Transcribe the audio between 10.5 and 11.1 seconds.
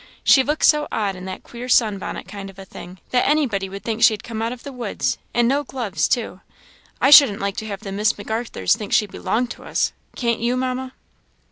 Mamma?"